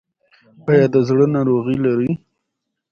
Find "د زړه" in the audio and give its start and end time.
0.93-1.25